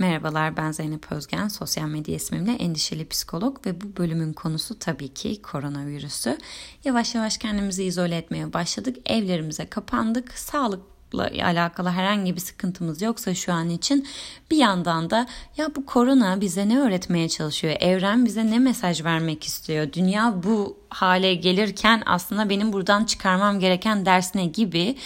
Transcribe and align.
Merhabalar 0.00 0.56
ben 0.56 0.72
Zeynep 0.72 1.12
Özgen, 1.12 1.48
sosyal 1.48 1.88
medya 1.88 2.14
ismimle 2.14 2.52
endişeli 2.52 3.08
psikolog 3.08 3.66
ve 3.66 3.80
bu 3.80 3.96
bölümün 3.96 4.32
konusu 4.32 4.78
tabii 4.78 5.08
ki 5.08 5.42
koronavirüsü. 5.42 6.38
Yavaş 6.84 7.14
yavaş 7.14 7.38
kendimizi 7.38 7.84
izole 7.84 8.16
etmeye 8.16 8.52
başladık, 8.52 8.96
evlerimize 9.06 9.66
kapandık, 9.66 10.32
sağlık 10.32 10.80
alakalı 11.42 11.88
herhangi 11.88 12.36
bir 12.36 12.40
sıkıntımız 12.40 13.02
yoksa 13.02 13.34
şu 13.34 13.52
an 13.52 13.70
için 13.70 14.06
bir 14.50 14.56
yandan 14.56 15.10
da 15.10 15.26
ya 15.56 15.74
bu 15.76 15.86
korona 15.86 16.40
bize 16.40 16.68
ne 16.68 16.80
öğretmeye 16.80 17.28
çalışıyor? 17.28 17.76
Evren 17.80 18.24
bize 18.24 18.46
ne 18.46 18.58
mesaj 18.58 19.04
vermek 19.04 19.44
istiyor? 19.44 19.92
Dünya 19.92 20.42
bu 20.42 20.79
hale 20.90 21.34
gelirken 21.34 22.02
aslında 22.06 22.50
benim 22.50 22.72
buradan 22.72 23.04
çıkarmam 23.04 23.60
gereken 23.60 24.06
ders 24.06 24.34
ne 24.34 24.46
gibi 24.46 24.96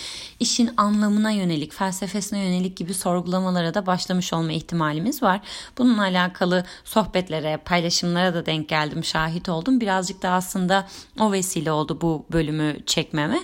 işin 0.40 0.70
anlamına 0.76 1.30
yönelik, 1.30 1.72
felsefesine 1.72 2.38
yönelik 2.38 2.76
gibi 2.76 2.94
sorgulamalara 2.94 3.74
da 3.74 3.86
başlamış 3.86 4.32
olma 4.32 4.52
ihtimalimiz 4.52 5.22
var. 5.22 5.40
Bununla 5.78 6.02
alakalı 6.02 6.64
sohbetlere, 6.84 7.56
paylaşımlara 7.56 8.34
da 8.34 8.46
denk 8.46 8.68
geldim, 8.68 9.04
şahit 9.04 9.48
oldum. 9.48 9.80
Birazcık 9.80 10.22
da 10.22 10.30
aslında 10.30 10.88
o 11.20 11.32
vesile 11.32 11.72
oldu 11.72 11.98
bu 12.00 12.26
bölümü 12.32 12.76
çekmeme. 12.86 13.40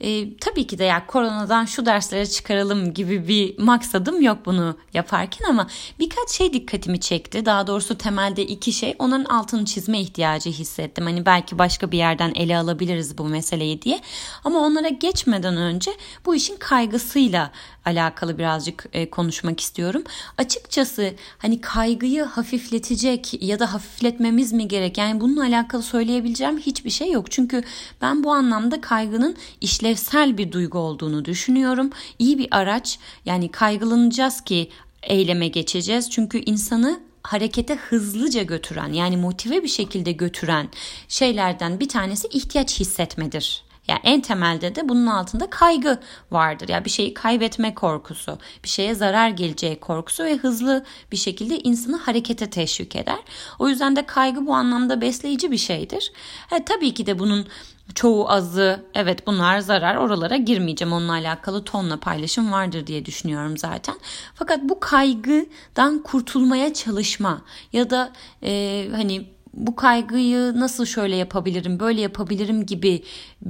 E, 0.00 0.36
tabii 0.36 0.66
ki 0.66 0.78
de 0.78 0.84
ya 0.84 1.06
koronadan 1.06 1.64
şu 1.64 1.86
derslere 1.86 2.26
çıkaralım 2.26 2.94
gibi 2.94 3.28
bir 3.28 3.58
maksadım 3.58 4.22
yok 4.22 4.38
bunu 4.46 4.76
yaparken 4.94 5.46
ama 5.48 5.66
birkaç 5.98 6.30
şey 6.30 6.52
dikkatimi 6.52 7.00
çekti. 7.00 7.46
Daha 7.46 7.66
doğrusu 7.66 7.98
temelde 7.98 8.42
iki 8.42 8.72
şey. 8.72 8.94
Onların 8.98 9.24
altını 9.24 9.64
çizme 9.64 10.00
ihtiyacı 10.00 10.50
hissettim. 10.50 11.04
Hani 11.04 11.26
belki 11.26 11.58
başka 11.58 11.75
bir 11.82 11.98
yerden 11.98 12.32
ele 12.34 12.58
alabiliriz 12.58 13.18
bu 13.18 13.24
meseleyi 13.24 13.82
diye. 13.82 14.00
Ama 14.44 14.58
onlara 14.58 14.88
geçmeden 14.88 15.56
önce 15.56 15.90
bu 16.26 16.34
işin 16.34 16.56
kaygısıyla 16.56 17.50
alakalı 17.84 18.38
birazcık 18.38 18.86
e, 18.92 19.10
konuşmak 19.10 19.60
istiyorum. 19.60 20.04
Açıkçası 20.38 21.14
hani 21.38 21.60
kaygıyı 21.60 22.24
hafifletecek 22.24 23.42
ya 23.42 23.58
da 23.58 23.72
hafifletmemiz 23.72 24.52
mi 24.52 24.68
gerek? 24.68 24.98
Yani 24.98 25.20
bununla 25.20 25.42
alakalı 25.42 25.82
söyleyebileceğim 25.82 26.58
hiçbir 26.58 26.90
şey 26.90 27.10
yok. 27.10 27.30
Çünkü 27.30 27.62
ben 28.02 28.24
bu 28.24 28.32
anlamda 28.32 28.80
kaygının 28.80 29.36
işlevsel 29.60 30.38
bir 30.38 30.52
duygu 30.52 30.78
olduğunu 30.78 31.24
düşünüyorum. 31.24 31.90
İyi 32.18 32.38
bir 32.38 32.48
araç 32.50 32.98
yani 33.24 33.50
kaygılanacağız 33.50 34.40
ki 34.40 34.70
eyleme 35.02 35.48
geçeceğiz. 35.48 36.10
Çünkü 36.10 36.38
insanı 36.38 37.00
harekete 37.26 37.74
hızlıca 37.74 38.42
götüren 38.42 38.92
yani 38.92 39.16
motive 39.16 39.62
bir 39.62 39.68
şekilde 39.68 40.12
götüren 40.12 40.68
şeylerden 41.08 41.80
bir 41.80 41.88
tanesi 41.88 42.28
ihtiyaç 42.28 42.80
hissetmedir. 42.80 43.66
Yani 43.88 44.00
en 44.04 44.20
temelde 44.20 44.74
de 44.74 44.88
bunun 44.88 45.06
altında 45.06 45.50
kaygı 45.50 46.00
vardır. 46.30 46.68
Ya 46.68 46.74
yani 46.74 46.84
bir 46.84 46.90
şeyi 46.90 47.14
kaybetme 47.14 47.74
korkusu, 47.74 48.38
bir 48.64 48.68
şeye 48.68 48.94
zarar 48.94 49.28
geleceği 49.28 49.80
korkusu 49.80 50.24
ve 50.24 50.36
hızlı 50.36 50.84
bir 51.12 51.16
şekilde 51.16 51.58
insanı 51.58 51.96
harekete 51.96 52.50
teşvik 52.50 52.96
eder. 52.96 53.18
O 53.58 53.68
yüzden 53.68 53.96
de 53.96 54.06
kaygı 54.06 54.46
bu 54.46 54.54
anlamda 54.54 55.00
besleyici 55.00 55.50
bir 55.50 55.58
şeydir. 55.58 56.12
Ha, 56.50 56.64
tabii 56.64 56.94
ki 56.94 57.06
de 57.06 57.18
bunun 57.18 57.46
çoğu 57.94 58.30
azı 58.30 58.84
evet 58.94 59.26
bunlar 59.26 59.58
zarar 59.58 59.96
oralara 59.96 60.36
girmeyeceğim 60.36 60.92
onunla 60.92 61.12
alakalı 61.12 61.64
tonla 61.64 61.96
paylaşım 61.96 62.52
vardır 62.52 62.86
diye 62.86 63.04
düşünüyorum 63.04 63.58
zaten. 63.58 63.94
Fakat 64.34 64.60
bu 64.62 64.80
kaygıdan 64.80 66.02
kurtulmaya 66.02 66.74
çalışma 66.74 67.42
ya 67.72 67.90
da 67.90 68.12
e, 68.42 68.88
hani 68.92 69.36
bu 69.56 69.76
kaygıyı 69.76 70.52
nasıl 70.60 70.84
şöyle 70.84 71.16
yapabilirim, 71.16 71.80
böyle 71.80 72.00
yapabilirim 72.00 72.66
gibi 72.66 73.02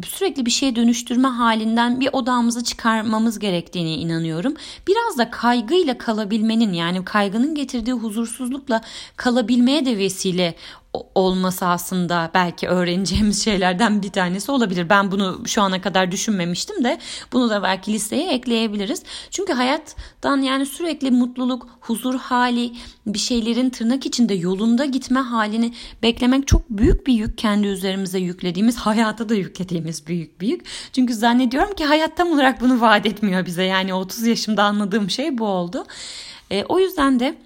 sürekli 0.07 0.47
bir 0.47 0.51
şeye 0.51 0.77
dönüştürme 0.77 1.29
halinden 1.29 2.01
bir 2.01 2.09
odağımızı 2.13 2.65
çıkarmamız 2.65 3.39
gerektiğine 3.39 3.95
inanıyorum. 3.95 4.55
Biraz 4.89 5.19
da 5.19 5.31
kaygıyla 5.31 5.99
kalabilmenin 5.99 6.73
yani 6.73 7.05
kaygının 7.05 7.55
getirdiği 7.55 7.93
huzursuzlukla 7.93 8.81
kalabilmeye 9.17 9.87
de 9.87 9.99
vesile 9.99 10.55
olması 11.15 11.67
aslında 11.67 12.31
belki 12.35 12.69
öğreneceğimiz 12.69 13.45
şeylerden 13.45 14.03
bir 14.03 14.11
tanesi 14.11 14.53
olabilir. 14.53 14.89
Ben 14.89 15.11
bunu 15.11 15.43
şu 15.47 15.63
ana 15.63 15.81
kadar 15.81 16.13
düşünmemiştim 16.13 16.85
de 16.85 16.99
bunu 17.33 17.51
da 17.51 17.63
belki 17.63 17.93
listeye 17.93 18.33
ekleyebiliriz. 18.33 19.03
Çünkü 19.31 19.53
hayattan 19.53 20.43
yani 20.43 20.67
sürekli 20.67 21.11
mutluluk, 21.11 21.69
huzur 21.81 22.15
hali, 22.15 22.73
bir 23.07 23.19
şeylerin 23.19 23.71
tırnak 23.71 24.07
içinde 24.07 24.35
yolunda 24.35 24.85
gitme 24.85 25.21
halini 25.21 25.75
beklemek 26.03 26.47
çok 26.47 26.71
büyük 26.71 27.07
bir 27.07 27.13
yük 27.13 27.39
kendi 27.39 27.67
üzerimize 27.67 28.19
yüklediğimiz, 28.19 28.77
hayata 28.77 29.29
da 29.29 29.35
yüklediğimiz 29.35 30.07
büyük 30.07 30.41
bir 30.41 30.49
yük. 30.49 30.67
Çünkü 30.93 31.15
zannediyorum 31.15 31.75
ki 31.75 31.85
hayat 31.85 32.17
tam 32.17 32.33
olarak 32.33 32.61
bunu 32.61 32.81
vaat 32.81 33.07
etmiyor 33.07 33.47
bize. 33.47 33.63
Yani 33.63 33.95
30 33.95 34.27
yaşımda 34.27 34.65
anladığım 34.65 35.11
şey 35.11 35.39
bu 35.39 35.47
oldu. 35.47 35.87
E, 36.51 36.65
o 36.65 36.79
yüzden 36.79 37.21
de 37.21 37.46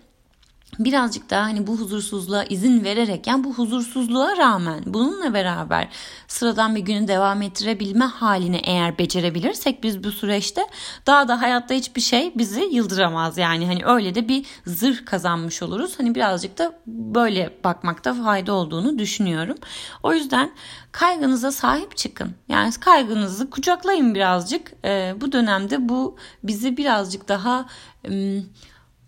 birazcık 0.79 1.31
daha 1.31 1.43
hani 1.43 1.67
bu 1.67 1.77
huzursuzluğa 1.77 2.45
izin 2.45 2.85
vererek 2.85 3.27
yani 3.27 3.45
bu 3.45 3.55
huzursuzluğa 3.55 4.37
rağmen 4.37 4.83
bununla 4.87 5.35
beraber 5.35 5.89
sıradan 6.29 6.77
bir 6.77 6.81
günü 6.81 7.09
devam 7.09 7.43
ettirebilme 7.43 8.05
halini 8.05 8.61
eğer 8.65 8.99
becerebilirsek 8.99 9.83
biz 9.83 10.05
bu 10.05 10.13
süreçte 10.13 10.67
daha 11.07 11.29
da 11.29 11.41
hayatta 11.41 11.75
hiçbir 11.75 12.01
şey 12.01 12.33
bizi 12.35 12.61
yıldıramaz 12.61 13.39
yani 13.39 13.67
hani 13.67 13.85
öyle 13.85 14.15
de 14.15 14.29
bir 14.29 14.47
zırh 14.67 15.05
kazanmış 15.05 15.63
oluruz. 15.63 15.99
Hani 15.99 16.15
birazcık 16.15 16.59
da 16.59 16.73
böyle 16.87 17.59
bakmakta 17.65 18.15
fayda 18.15 18.53
olduğunu 18.53 18.99
düşünüyorum. 18.99 19.57
O 20.03 20.13
yüzden 20.15 20.51
kaygınıza 20.93 21.53
sahip 21.53 21.97
çıkın. 21.97 22.35
Yani 22.49 22.73
kaygınızı 22.73 23.51
kucaklayın 23.51 24.15
birazcık. 24.15 24.73
Ee, 24.85 25.15
bu 25.21 25.33
dönemde 25.33 25.89
bu 25.89 26.17
bizi 26.45 26.77
birazcık 26.77 27.29
daha 27.29 27.67
ım, 28.09 28.47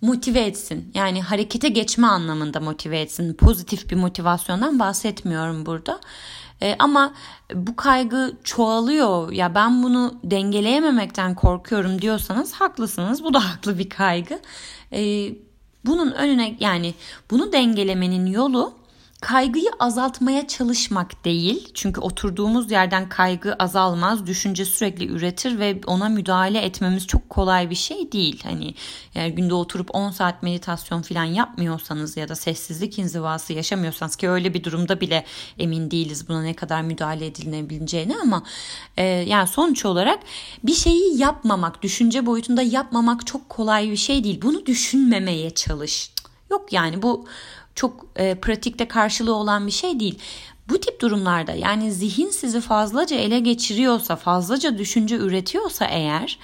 motive 0.03 0.41
etsin. 0.41 0.91
Yani 0.95 1.23
harekete 1.23 1.69
geçme 1.69 2.07
anlamında 2.07 2.61
motive 2.61 3.01
etsin. 3.01 3.35
Pozitif 3.35 3.91
bir 3.91 3.97
motivasyondan 3.97 4.79
bahsetmiyorum 4.79 5.67
burada. 5.67 6.01
E, 6.63 6.77
ama 6.79 7.15
bu 7.55 7.77
kaygı 7.77 8.33
çoğalıyor 8.45 9.33
ya 9.33 9.55
ben 9.55 9.83
bunu 9.83 10.15
dengeleyememekten 10.25 11.35
korkuyorum 11.35 12.03
diyorsanız 12.03 12.53
haklısınız. 12.53 13.25
Bu 13.25 13.35
da 13.35 13.51
haklı 13.51 13.79
bir 13.79 13.89
kaygı. 13.89 14.41
E, 14.93 15.31
bunun 15.85 16.13
önüne 16.13 16.57
yani 16.61 16.95
bunu 17.31 17.53
dengelemenin 17.53 18.27
yolu 18.27 18.82
kaygıyı 19.23 19.71
azaltmaya 19.79 20.49
çalışmak 20.49 21.25
değil. 21.25 21.69
Çünkü 21.75 22.01
oturduğumuz 22.01 22.71
yerden 22.71 23.09
kaygı 23.09 23.55
azalmaz. 23.55 24.27
Düşünce 24.27 24.65
sürekli 24.65 25.07
üretir 25.07 25.59
ve 25.59 25.81
ona 25.87 26.09
müdahale 26.09 26.59
etmemiz 26.59 27.07
çok 27.07 27.31
kolay 27.31 27.71
bir 27.71 27.75
şey 27.75 28.13
değil. 28.13 28.41
Hani 28.45 28.75
eğer 29.15 29.29
günde 29.29 29.55
oturup 29.55 29.95
10 29.95 30.11
saat 30.11 30.43
meditasyon 30.43 31.03
falan 31.03 31.25
yapmıyorsanız 31.25 32.17
ya 32.17 32.29
da 32.29 32.35
sessizlik 32.35 32.99
inzivası 32.99 33.53
yaşamıyorsanız 33.53 34.17
ki 34.17 34.29
öyle 34.29 34.55
bir 34.55 34.65
durumda 34.65 35.01
bile 35.01 35.25
emin 35.59 35.91
değiliz 35.91 36.29
buna 36.29 36.43
ne 36.43 36.55
kadar 36.55 36.83
müdahale 36.83 37.27
edilebileceğine 37.27 38.17
ama 38.23 38.43
e, 38.97 39.05
yani 39.05 39.49
sonuç 39.49 39.85
olarak 39.85 40.19
bir 40.63 40.75
şeyi 40.75 41.19
yapmamak, 41.19 41.83
düşünce 41.83 42.27
boyutunda 42.27 42.63
yapmamak 42.63 43.27
çok 43.27 43.49
kolay 43.49 43.91
bir 43.91 43.97
şey 43.97 44.25
değil. 44.25 44.43
Bunu 44.43 44.67
düşünmemeye 44.67 45.51
çalış. 45.51 46.13
Yok 46.51 46.73
yani 46.73 47.03
bu 47.03 47.27
çok 47.75 48.07
e, 48.17 48.35
pratikte 48.35 48.89
karşılığı 48.89 49.35
olan 49.35 49.67
bir 49.67 49.73
şey 49.73 50.01
değil. 50.01 50.19
Bu 50.69 50.81
tip 50.81 51.01
durumlarda 51.01 51.53
yani 51.53 51.93
zihin 51.93 52.31
sizi 52.31 52.61
fazlaca 52.61 53.17
ele 53.17 53.41
geçiriyorsa, 53.41 54.17
fazlaca 54.17 54.79
düşünce 54.79 55.17
üretiyorsa 55.17 55.85
eğer 55.85 56.39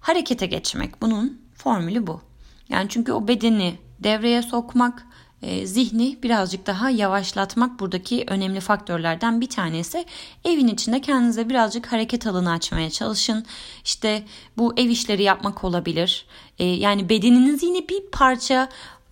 harekete 0.00 0.46
geçmek 0.46 1.02
bunun 1.02 1.40
formülü 1.54 2.06
bu. 2.06 2.20
Yani 2.68 2.86
çünkü 2.88 3.12
o 3.12 3.28
bedeni 3.28 3.78
devreye 4.00 4.42
sokmak, 4.42 5.06
e, 5.42 5.66
zihni 5.66 6.18
birazcık 6.22 6.66
daha 6.66 6.90
yavaşlatmak 6.90 7.80
buradaki 7.80 8.24
önemli 8.28 8.60
faktörlerden 8.60 9.40
bir 9.40 9.48
tanesi. 9.48 10.04
Evin 10.44 10.68
içinde 10.68 11.00
kendinize 11.00 11.48
birazcık 11.48 11.92
hareket 11.92 12.26
alanı 12.26 12.52
açmaya 12.52 12.90
çalışın. 12.90 13.46
İşte 13.84 14.22
bu 14.58 14.74
ev 14.76 14.88
işleri 14.88 15.22
yapmak 15.22 15.64
olabilir. 15.64 16.26
E, 16.58 16.64
yani 16.64 17.08
bedeniniz 17.08 17.62
yine 17.62 17.88
bir 17.88 18.00
parça 18.12 18.68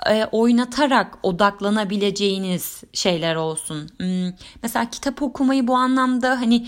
e, 0.07 0.25
oynatarak 0.33 1.19
odaklanabileceğiniz 1.23 2.83
şeyler 2.93 3.37
olsun. 3.37 3.89
Hmm, 3.99 4.33
mesela 4.63 4.91
kitap 4.91 5.23
okumayı 5.23 5.67
bu 5.67 5.75
anlamda 5.75 6.31
hani 6.31 6.67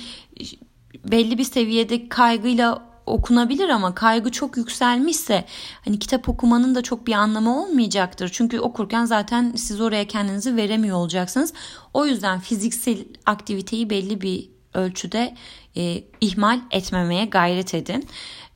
belli 1.05 1.39
bir 1.39 1.45
seviyede 1.45 2.09
kaygıyla 2.09 2.87
okunabilir 3.07 3.69
ama 3.69 3.95
kaygı 3.95 4.31
çok 4.33 4.57
yükselmişse 4.57 5.45
hani 5.85 5.99
kitap 5.99 6.29
okumanın 6.29 6.75
da 6.75 6.83
çok 6.83 7.07
bir 7.07 7.13
anlamı 7.13 7.63
olmayacaktır. 7.63 8.29
Çünkü 8.33 8.61
okurken 8.61 9.05
zaten 9.05 9.53
siz 9.57 9.81
oraya 9.81 10.07
kendinizi 10.07 10.57
veremiyor 10.57 10.97
olacaksınız. 10.97 11.53
O 11.95 12.07
yüzden 12.07 12.41
fiziksel 12.41 12.99
aktiviteyi 13.27 13.91
belli 13.91 14.21
bir 14.21 14.56
ölçüde 14.77 15.35
e, 15.77 16.05
ihmal 16.21 16.61
etmemeye 16.71 17.25
gayret 17.25 17.75
edin. 17.75 18.09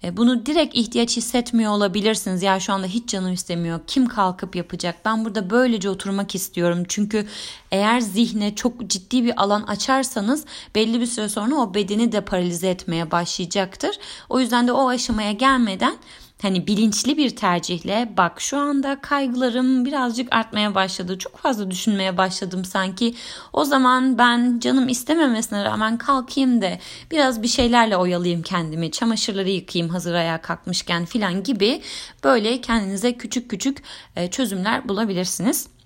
E, 0.05 0.17
bunu 0.17 0.47
direkt 0.47 0.77
ihtiyaç 0.77 1.17
hissetmiyor 1.17 1.73
olabilirsiniz. 1.73 2.43
Ya 2.43 2.61
şu 2.61 2.73
anda 2.73 2.87
hiç 2.87 3.09
canım 3.09 3.33
istemiyor. 3.33 3.81
Kim 3.87 4.07
kalkıp 4.07 4.57
yapacak? 4.57 4.97
Ben 5.05 5.25
burada 5.25 5.51
böylece 5.51 5.91
oturmak 5.91 6.35
istiyorum. 6.35 6.83
Çünkü 6.89 7.27
eğer 7.71 8.01
zihne 8.01 8.55
çok 8.55 8.87
ciddi 8.87 9.25
bir 9.25 9.43
alan 9.43 9.63
açarsanız 9.63 10.45
belli 10.75 11.01
bir 11.01 11.07
süre 11.07 11.29
sonra 11.29 11.55
o 11.55 11.75
bedeni 11.75 12.13
de 12.13 12.21
paralize 12.21 12.69
etmeye 12.69 13.11
başlayacaktır. 13.11 13.97
O 14.29 14.41
yüzden 14.41 14.69
de 14.69 14.73
o 14.73 14.89
aşamaya 14.89 15.33
gelmeden 15.33 15.97
hani 16.43 16.67
bilinçli 16.67 17.17
bir 17.17 17.37
tercihle 17.37 18.13
bak 18.17 18.41
şu 18.41 18.59
anda 18.59 19.01
kaygılarım 19.01 19.85
birazcık 19.85 20.35
artmaya 20.35 20.75
başladı. 20.75 21.19
Çok 21.19 21.37
fazla 21.37 21.71
düşünmeye 21.71 22.17
başladım 22.17 22.65
sanki. 22.65 23.15
O 23.53 23.65
zaman 23.65 24.19
ben 24.19 24.59
canım 24.61 24.89
istememesine 24.89 25.65
rağmen 25.65 25.99
kalkayım 25.99 26.63
da 26.63 26.71
biraz 27.11 27.43
bir 27.43 27.49
şeylerle 27.49 27.97
oyalayayım 27.97 28.43
kendimi. 28.43 28.91
Çamaşırları 28.91 29.51
yıkayayım 29.51 29.93
hazır 29.93 30.15
ayağa 30.15 30.41
kalkmışken 30.41 31.05
filan 31.05 31.43
gibi 31.43 31.83
böyle 32.25 32.61
kendinize 32.61 33.13
küçük 33.13 33.51
küçük 33.51 33.83
e, 34.17 34.31
çözümler 34.31 34.89
bulabilirsiniz. 34.89 35.80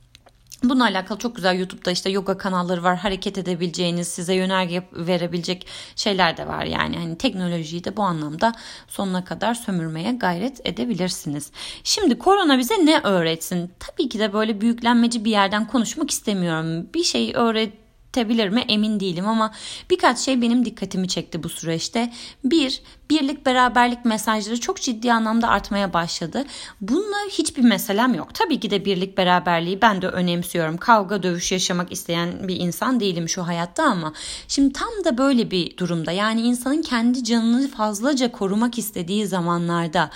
Bununla 0.71 0.85
alakalı 0.85 1.19
çok 1.19 1.37
güzel 1.37 1.59
YouTube'da 1.59 1.91
işte 1.91 2.11
yoga 2.11 2.39
kanalları 2.39 2.83
var. 2.83 2.97
Hareket 2.97 3.39
edebileceğiniz, 3.39 4.09
size 4.09 4.35
yönerge 4.35 4.83
verebilecek 4.93 5.67
şeyler 5.97 6.37
de 6.37 6.47
var. 6.47 6.65
Yani 6.65 6.97
hani 6.97 7.19
teknolojiyi 7.19 7.85
de 7.85 7.97
bu 7.97 8.03
anlamda 8.03 8.53
sonuna 8.89 9.25
kadar 9.25 9.55
sömürmeye 9.55 10.13
gayret 10.13 10.61
edebilirsiniz. 10.67 11.51
Şimdi 11.85 12.19
korona 12.19 12.59
bize 12.59 12.87
ne 12.87 13.01
öğretsin? 13.01 13.73
Tabii 13.79 14.09
ki 14.09 14.19
de 14.19 14.33
böyle 14.33 14.61
büyüklenmeci 14.61 15.25
bir 15.25 15.31
yerden 15.31 15.67
konuşmak 15.67 16.11
istemiyorum. 16.11 16.89
Bir 16.95 17.03
şey 17.03 17.33
öğret 17.35 17.84
tebilir 18.15 18.49
mi 18.49 18.65
emin 18.69 19.01
değilim 19.01 19.29
ama 19.29 19.53
birkaç 19.91 20.19
şey 20.19 20.43
benim 20.43 20.65
dikkatimi 20.65 21.09
çekti 21.09 21.43
bu 21.43 21.49
süreçte. 21.49 22.13
Bir, 22.45 22.83
birlik 23.11 23.47
beraberlik 23.47 24.05
mesajları 24.05 24.61
çok 24.61 24.81
ciddi 24.81 25.13
anlamda 25.13 25.49
artmaya 25.49 25.93
başladı. 25.93 26.45
Bununla 26.81 27.17
hiçbir 27.31 27.63
meselem 27.63 28.15
yok. 28.15 28.35
Tabii 28.35 28.61
ki 28.61 28.71
de 28.71 28.85
birlik 28.85 29.19
beraberliği 29.19 29.83
ben 29.83 30.03
de 30.03 30.09
önemsiyorum. 30.09 30.77
Kavga 30.77 31.23
dövüş 31.23 31.53
yaşamak 31.53 31.93
isteyen 31.93 32.49
bir 32.49 32.57
insan 32.57 33.01
değilim 33.01 33.29
şu 33.29 33.47
hayatta 33.47 33.85
ama 33.85 34.13
şimdi 34.49 34.73
tam 34.73 35.05
da 35.05 35.19
böyle 35.19 35.51
bir 35.51 35.77
durumda 35.77 36.13
yani 36.13 36.41
insanın 36.41 36.83
kendi 36.83 37.25
canını 37.25 37.69
fazlaca 37.69 38.33
korumak 38.33 38.79
istediği 38.79 39.27
zamanlarda 39.27 40.11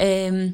eee 0.00 0.52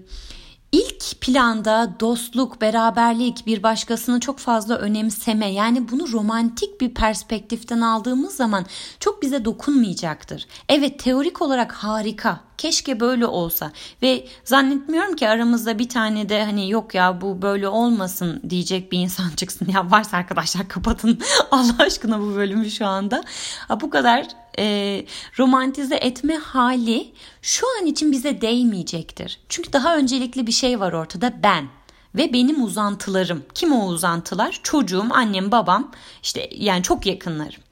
İlk 0.72 1.20
planda 1.20 1.94
dostluk, 2.00 2.61
beraberlik, 2.61 3.46
bir 3.46 3.62
başkasını 3.62 4.20
çok 4.20 4.38
fazla 4.38 4.76
önemseme 4.76 5.52
yani 5.52 5.88
bunu 5.88 6.12
romantik 6.12 6.81
bir 6.81 6.94
perspektiften 6.94 7.81
aldığımız 7.81 8.37
zaman 8.37 8.67
çok 9.00 9.22
bize 9.22 9.44
dokunmayacaktır. 9.44 10.46
Evet 10.69 10.99
teorik 10.99 11.43
olarak 11.43 11.72
harika. 11.72 12.40
Keşke 12.58 13.00
böyle 13.00 13.26
olsa 13.26 13.72
ve 14.02 14.26
zannetmiyorum 14.44 15.17
ki 15.17 15.28
aramızda 15.28 15.78
bir 15.78 15.88
tane 15.88 16.28
de 16.28 16.44
hani 16.44 16.70
yok 16.70 16.94
ya 16.94 17.20
bu 17.20 17.43
böyle 17.43 17.69
olmasın 17.69 18.43
diyecek 18.50 18.93
bir 18.93 18.99
insan 18.99 19.31
çıksın. 19.37 19.69
Ya 19.75 19.90
varsa 19.90 20.16
arkadaşlar 20.16 20.69
kapatın 20.69 21.19
Allah 21.50 21.76
aşkına 21.78 22.20
bu 22.20 22.37
bölümü 22.37 22.70
şu 22.70 22.87
anda. 22.87 23.23
Ha, 23.69 23.81
bu 23.81 23.90
kadar 23.90 24.26
e, 24.61 25.05
romantize 25.39 25.95
etme 25.95 26.37
hali 26.37 27.12
şu 27.43 27.67
an 27.81 27.87
için 27.87 28.12
bize 28.12 28.41
değmeyecektir. 28.41 29.41
Çünkü 29.49 29.73
daha 29.73 29.97
öncelikli 29.97 30.47
bir 30.47 30.53
şey 30.53 30.81
var 30.81 30.93
ortada 30.93 31.43
ben 31.43 31.69
ve 32.15 32.33
benim 32.33 32.65
uzantılarım. 32.65 33.43
Kim 33.55 33.73
o 33.73 33.87
uzantılar? 33.87 34.61
Çocuğum, 34.62 35.07
annem, 35.11 35.51
babam 35.51 35.91
işte 36.23 36.51
yani 36.53 36.83
çok 36.83 37.07
yakınlarım. 37.07 37.62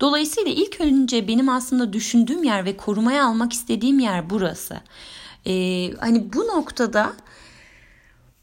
Dolayısıyla 0.00 0.52
ilk 0.52 0.80
önce 0.80 1.28
benim 1.28 1.48
aslında 1.48 1.92
düşündüğüm 1.92 2.44
yer 2.44 2.64
ve 2.64 2.76
korumaya 2.76 3.26
almak 3.26 3.52
istediğim 3.52 3.98
yer 3.98 4.30
burası. 4.30 4.80
Ee, 5.46 5.90
hani 6.00 6.32
bu 6.32 6.38
noktada 6.38 7.12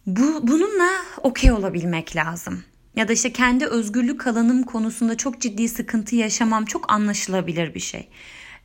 bu, 0.06 0.48
bununla 0.48 0.90
okey 1.24 1.52
olabilmek 1.52 2.16
lazım 2.16 2.64
ya 2.96 3.08
da 3.08 3.14
işte 3.14 3.34
kendi 3.34 3.66
özgürlük 3.66 4.28
alanım 4.28 4.64
konusunda 4.64 5.18
çok 5.18 5.42
ciddi 5.42 5.70
sıkıntı 5.70 6.16
yaşamam 6.16 6.66
çok 6.66 6.92
anlaşılabilir 6.92 7.76
bir 7.76 7.80
şey. 7.80 8.08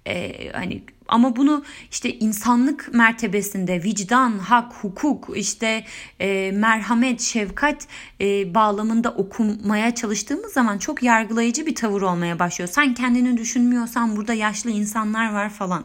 Ee, 0.06 0.50
hani 0.52 0.82
ama 1.08 1.36
bunu 1.36 1.64
işte 1.90 2.18
insanlık 2.18 2.94
mertebesinde 2.94 3.82
vicdan, 3.82 4.38
hak, 4.38 4.72
hukuk, 4.72 5.28
işte 5.36 5.84
e, 6.20 6.52
merhamet, 6.54 7.20
şefkat 7.20 7.86
e, 8.20 8.54
bağlamında 8.54 9.10
okumaya 9.10 9.94
çalıştığımız 9.94 10.52
zaman 10.52 10.78
çok 10.78 11.02
yargılayıcı 11.02 11.66
bir 11.66 11.74
tavır 11.74 12.02
olmaya 12.02 12.38
başlıyor. 12.38 12.68
Sen 12.72 12.94
kendini 12.94 13.36
düşünmüyorsan 13.36 14.16
burada 14.16 14.34
yaşlı 14.34 14.70
insanlar 14.70 15.32
var 15.32 15.50
falan. 15.50 15.84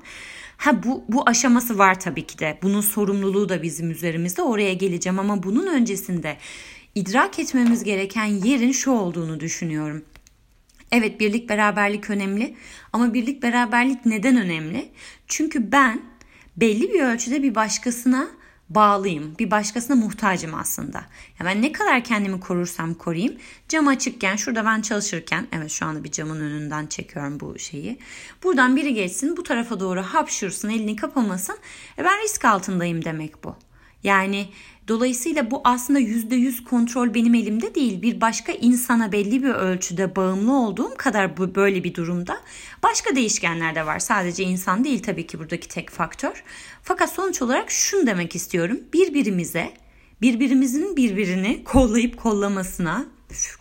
Ha 0.57 0.83
bu 0.83 1.03
bu 1.09 1.29
aşaması 1.29 1.77
var 1.77 1.99
tabii 1.99 2.27
ki 2.27 2.39
de. 2.39 2.57
Bunun 2.61 2.81
sorumluluğu 2.81 3.49
da 3.49 3.61
bizim 3.63 3.91
üzerimizde. 3.91 4.41
Oraya 4.41 4.73
geleceğim 4.73 5.19
ama 5.19 5.43
bunun 5.43 5.67
öncesinde 5.67 6.37
idrak 6.99 7.39
etmemiz 7.39 7.83
gereken 7.83 8.25
yerin 8.25 8.71
şu 8.71 8.91
olduğunu 8.91 9.39
düşünüyorum. 9.39 10.05
Evet 10.91 11.19
birlik 11.19 11.49
beraberlik 11.49 12.09
önemli 12.09 12.55
ama 12.93 13.13
birlik 13.13 13.43
beraberlik 13.43 14.05
neden 14.05 14.37
önemli? 14.37 14.91
Çünkü 15.27 15.71
ben 15.71 16.01
belli 16.57 16.93
bir 16.93 17.01
ölçüde 17.01 17.43
bir 17.43 17.55
başkasına 17.55 18.27
bağlıyım. 18.69 19.35
Bir 19.39 19.51
başkasına 19.51 19.95
muhtacım 19.95 20.53
aslında. 20.53 20.97
Ya 21.39 21.45
ben 21.45 21.61
ne 21.61 21.71
kadar 21.71 22.03
kendimi 22.03 22.39
korursam 22.39 22.93
koruyayım. 22.93 23.37
Cam 23.69 23.87
açıkken 23.87 24.35
şurada 24.35 24.65
ben 24.65 24.81
çalışırken 24.81 25.47
evet 25.51 25.71
şu 25.71 25.85
anda 25.85 26.03
bir 26.03 26.11
camın 26.11 26.39
önünden 26.39 26.87
çekiyorum 26.87 27.39
bu 27.39 27.59
şeyi. 27.59 27.99
Buradan 28.43 28.75
biri 28.75 28.93
geçsin 28.93 29.37
bu 29.37 29.43
tarafa 29.43 29.79
doğru 29.79 30.01
hapşursun 30.01 30.69
elini 30.69 30.95
kapamasın. 30.95 31.57
E 31.97 32.03
ben 32.03 32.23
risk 32.23 32.45
altındayım 32.45 33.05
demek 33.05 33.43
bu. 33.43 33.55
Yani 34.03 34.49
Dolayısıyla 34.89 35.51
bu 35.51 35.61
aslında 35.63 35.99
%100 35.99 36.63
kontrol 36.63 37.13
benim 37.13 37.33
elimde 37.33 37.75
değil. 37.75 38.01
Bir 38.01 38.21
başka 38.21 38.51
insana 38.51 39.11
belli 39.11 39.43
bir 39.43 39.49
ölçüde 39.49 40.15
bağımlı 40.15 40.53
olduğum 40.53 40.93
kadar 40.97 41.37
bu 41.37 41.55
böyle 41.55 41.83
bir 41.83 41.93
durumda 41.93 42.41
başka 42.83 43.15
değişkenler 43.15 43.75
de 43.75 43.85
var. 43.85 43.99
Sadece 43.99 44.43
insan 44.43 44.83
değil 44.83 45.03
tabii 45.03 45.27
ki 45.27 45.39
buradaki 45.39 45.67
tek 45.67 45.89
faktör. 45.89 46.43
Fakat 46.83 47.13
sonuç 47.13 47.41
olarak 47.41 47.71
şunu 47.71 48.07
demek 48.07 48.35
istiyorum. 48.35 48.79
Birbirimize, 48.93 49.73
birbirimizin 50.21 50.95
birbirini 50.95 51.63
kollayıp 51.63 52.17
kollamasına, 52.17 53.05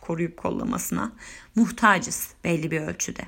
koruyup 0.01 0.37
kollamasına 0.37 1.13
muhtacız 1.55 2.29
belli 2.45 2.71
bir 2.71 2.81
ölçüde. 2.81 3.23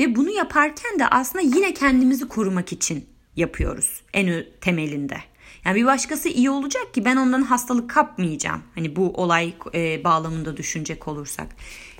Ve 0.00 0.16
bunu 0.16 0.30
yaparken 0.30 0.98
de 0.98 1.06
aslında 1.06 1.56
yine 1.56 1.74
kendimizi 1.74 2.28
korumak 2.28 2.72
için 2.72 3.06
yapıyoruz 3.36 4.02
en 4.12 4.44
temelinde. 4.60 5.31
Yani 5.64 5.76
bir 5.76 5.86
başkası 5.86 6.28
iyi 6.28 6.50
olacak 6.50 6.94
ki 6.94 7.04
ben 7.04 7.16
ondan 7.16 7.42
hastalık 7.42 7.90
kapmayacağım. 7.90 8.62
Hani 8.74 8.96
bu 8.96 9.12
olay 9.12 9.54
e, 9.74 10.04
bağlamında 10.04 10.56
düşünecek 10.56 11.08
olursak. 11.08 11.56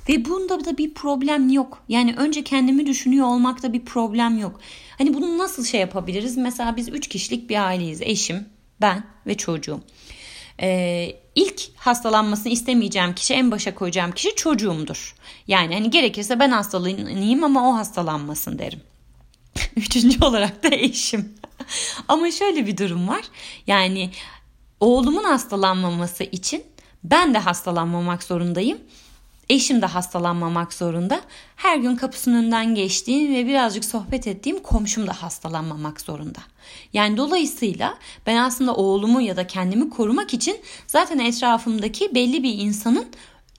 Ve 0.08 0.24
bunda 0.24 0.64
da 0.64 0.78
bir 0.78 0.94
problem 0.94 1.48
yok. 1.48 1.82
Yani 1.88 2.14
önce 2.16 2.44
kendimi 2.44 2.86
düşünüyor 2.86 3.26
olmakta 3.26 3.72
bir 3.72 3.84
problem 3.84 4.38
yok. 4.38 4.60
Hani 4.98 5.14
bunu 5.14 5.38
nasıl 5.38 5.64
şey 5.64 5.80
yapabiliriz? 5.80 6.36
Mesela 6.36 6.76
biz 6.76 6.88
üç 6.88 7.08
kişilik 7.08 7.50
bir 7.50 7.66
aileyiz. 7.66 8.02
Eşim, 8.02 8.48
ben 8.80 9.04
ve 9.26 9.36
çocuğum. 9.36 9.80
Ee, 10.60 11.12
ilk 11.34 11.62
hastalanmasını 11.76 12.52
istemeyeceğim 12.52 13.14
kişi, 13.14 13.34
en 13.34 13.50
başa 13.50 13.74
koyacağım 13.74 14.12
kişi 14.12 14.34
çocuğumdur. 14.36 15.14
Yani 15.46 15.74
hani 15.74 15.90
gerekirse 15.90 16.40
ben 16.40 16.50
hastalanayım 16.50 17.44
ama 17.44 17.70
o 17.70 17.74
hastalanmasın 17.74 18.58
derim. 18.58 18.80
Üçüncü 19.76 20.24
olarak 20.24 20.62
da 20.62 20.68
eşim. 20.74 21.32
Ama 22.08 22.30
şöyle 22.30 22.66
bir 22.66 22.76
durum 22.76 23.08
var. 23.08 23.22
Yani 23.66 24.10
oğlumun 24.80 25.24
hastalanmaması 25.24 26.24
için 26.24 26.64
ben 27.04 27.34
de 27.34 27.38
hastalanmamak 27.38 28.22
zorundayım. 28.22 28.78
Eşim 29.48 29.82
de 29.82 29.86
hastalanmamak 29.86 30.72
zorunda. 30.72 31.20
Her 31.56 31.76
gün 31.76 31.96
kapısının 31.96 32.42
önünden 32.42 32.74
geçtiğim 32.74 33.34
ve 33.34 33.46
birazcık 33.46 33.84
sohbet 33.84 34.26
ettiğim 34.26 34.62
komşum 34.62 35.06
da 35.06 35.22
hastalanmamak 35.22 36.00
zorunda. 36.00 36.38
Yani 36.92 37.16
dolayısıyla 37.16 37.98
ben 38.26 38.36
aslında 38.36 38.74
oğlumu 38.74 39.20
ya 39.20 39.36
da 39.36 39.46
kendimi 39.46 39.90
korumak 39.90 40.34
için 40.34 40.56
zaten 40.86 41.18
etrafımdaki 41.18 42.14
belli 42.14 42.42
bir 42.42 42.58
insanın 42.58 43.06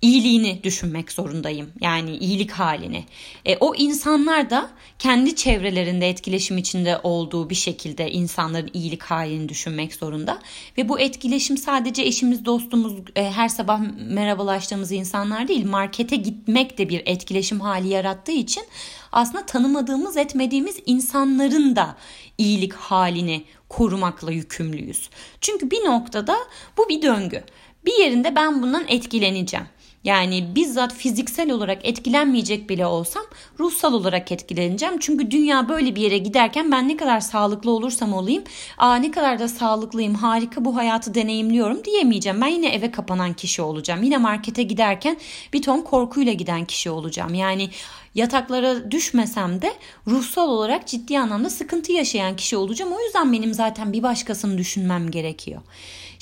iyiliğini 0.03 0.59
düşünmek 0.63 1.11
zorundayım. 1.11 1.71
Yani 1.81 2.17
iyilik 2.17 2.51
halini. 2.51 3.05
E, 3.45 3.57
o 3.57 3.75
insanlar 3.75 4.49
da 4.49 4.69
kendi 4.99 5.35
çevrelerinde 5.35 6.09
etkileşim 6.09 6.57
içinde 6.57 6.99
olduğu 7.03 7.49
bir 7.49 7.55
şekilde 7.55 8.11
insanların 8.11 8.69
iyilik 8.73 9.03
halini 9.03 9.49
düşünmek 9.49 9.95
zorunda. 9.95 10.39
Ve 10.77 10.89
bu 10.89 10.99
etkileşim 10.99 11.57
sadece 11.57 12.01
eşimiz, 12.01 12.45
dostumuz, 12.45 12.93
e, 13.15 13.31
her 13.31 13.49
sabah 13.49 13.81
merhabalaştığımız 14.09 14.91
insanlar 14.91 15.47
değil. 15.47 15.65
Markete 15.65 16.15
gitmek 16.15 16.77
de 16.77 16.89
bir 16.89 17.01
etkileşim 17.05 17.59
hali 17.59 17.87
yarattığı 17.87 18.31
için 18.31 18.63
aslında 19.11 19.45
tanımadığımız, 19.45 20.17
etmediğimiz 20.17 20.79
insanların 20.85 21.75
da 21.75 21.95
iyilik 22.37 22.73
halini 22.73 23.43
korumakla 23.69 24.31
yükümlüyüz. 24.31 25.09
Çünkü 25.41 25.71
bir 25.71 25.85
noktada 25.85 26.35
bu 26.77 26.89
bir 26.89 27.01
döngü. 27.01 27.43
Bir 27.85 27.99
yerinde 27.99 28.35
ben 28.35 28.61
bundan 28.61 28.85
etkileneceğim. 28.87 29.65
Yani 30.03 30.55
bizzat 30.55 30.93
fiziksel 30.93 31.51
olarak 31.51 31.85
etkilenmeyecek 31.85 32.69
bile 32.69 32.85
olsam 32.85 33.23
ruhsal 33.59 33.93
olarak 33.93 34.31
etkileneceğim. 34.31 34.99
Çünkü 34.99 35.31
dünya 35.31 35.69
böyle 35.69 35.95
bir 35.95 36.01
yere 36.01 36.17
giderken 36.17 36.71
ben 36.71 36.87
ne 36.87 36.97
kadar 36.97 37.19
sağlıklı 37.19 37.71
olursam 37.71 38.13
olayım, 38.13 38.43
aa 38.77 38.95
ne 38.95 39.11
kadar 39.11 39.39
da 39.39 39.47
sağlıklıyım, 39.47 40.15
harika 40.15 40.65
bu 40.65 40.75
hayatı 40.75 41.15
deneyimliyorum 41.15 41.83
diyemeyeceğim. 41.83 42.41
Ben 42.41 42.47
yine 42.47 42.69
eve 42.69 42.91
kapanan 42.91 43.33
kişi 43.33 43.61
olacağım. 43.61 44.03
Yine 44.03 44.17
markete 44.17 44.63
giderken 44.63 45.17
bir 45.53 45.61
ton 45.61 45.81
korkuyla 45.81 46.33
giden 46.33 46.65
kişi 46.65 46.89
olacağım. 46.89 47.33
Yani 47.33 47.69
yataklara 48.15 48.91
düşmesem 48.91 49.61
de 49.61 49.73
ruhsal 50.07 50.49
olarak 50.49 50.87
ciddi 50.87 51.19
anlamda 51.19 51.49
sıkıntı 51.49 51.91
yaşayan 51.91 52.35
kişi 52.35 52.57
olacağım. 52.57 52.91
O 52.93 53.01
yüzden 53.01 53.33
benim 53.33 53.53
zaten 53.53 53.93
bir 53.93 54.03
başkasını 54.03 54.57
düşünmem 54.57 55.11
gerekiyor. 55.11 55.61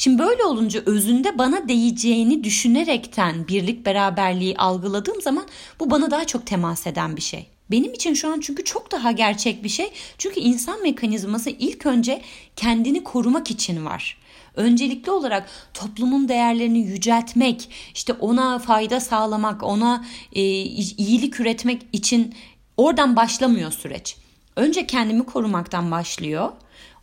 Şimdi 0.01 0.19
böyle 0.19 0.43
olunca 0.43 0.81
özünde 0.85 1.37
bana 1.37 1.67
değeceğini 1.67 2.43
düşünerekten 2.43 3.47
birlik 3.47 3.85
beraberliği 3.85 4.57
algıladığım 4.57 5.21
zaman 5.21 5.47
bu 5.79 5.91
bana 5.91 6.11
daha 6.11 6.25
çok 6.25 6.45
temas 6.45 6.87
eden 6.87 7.15
bir 7.15 7.21
şey. 7.21 7.47
Benim 7.71 7.93
için 7.93 8.13
şu 8.13 8.33
an 8.33 8.39
çünkü 8.39 8.63
çok 8.63 8.91
daha 8.91 9.11
gerçek 9.11 9.63
bir 9.63 9.69
şey. 9.69 9.91
Çünkü 10.17 10.39
insan 10.39 10.81
mekanizması 10.81 11.49
ilk 11.49 11.85
önce 11.85 12.21
kendini 12.55 13.03
korumak 13.03 13.51
için 13.51 13.85
var. 13.85 14.17
Öncelikli 14.55 15.11
olarak 15.11 15.49
toplumun 15.73 16.27
değerlerini 16.27 16.79
yüceltmek, 16.79 17.69
işte 17.93 18.13
ona 18.13 18.59
fayda 18.59 18.99
sağlamak, 18.99 19.63
ona 19.63 20.05
e, 20.33 20.41
iyilik 20.41 21.39
üretmek 21.39 21.81
için 21.93 22.35
oradan 22.77 23.15
başlamıyor 23.15 23.71
süreç. 23.71 24.17
Önce 24.55 24.87
kendimi 24.87 25.25
korumaktan 25.25 25.91
başlıyor. 25.91 26.51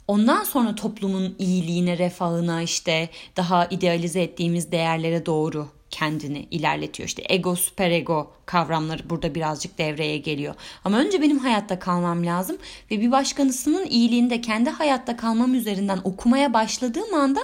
Ondan 0.09 0.45
sonra 0.45 0.75
toplumun 0.75 1.35
iyiliğine, 1.39 1.99
refahına 1.99 2.63
işte 2.63 3.09
daha 3.37 3.67
idealize 3.67 4.23
ettiğimiz 4.23 4.73
değerlere 4.73 5.27
doğru 5.27 5.69
kendini 5.91 6.49
ilerletiyor. 6.51 7.09
İşte 7.09 7.23
ego, 7.29 7.57
süper 7.57 7.91
ego 7.91 8.33
kavramları 8.47 9.11
burada 9.11 9.35
birazcık 9.35 9.79
devreye 9.79 10.19
geliyor. 10.19 10.55
Ama 10.85 10.99
önce 10.99 11.23
benim 11.23 11.39
hayatta 11.39 11.79
kalmam 11.79 12.27
lazım 12.27 12.57
ve 12.91 13.01
bir 13.01 13.11
başkanısının 13.11 13.87
iyiliğinde 13.87 14.41
kendi 14.41 14.71
hayatta 14.71 15.17
kalmam 15.17 15.55
üzerinden 15.55 16.01
okumaya 16.05 16.53
başladığım 16.53 17.15
anda 17.15 17.41